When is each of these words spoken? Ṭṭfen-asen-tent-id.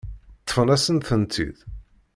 Ṭṭfen-asen-tent-id. 0.41 1.57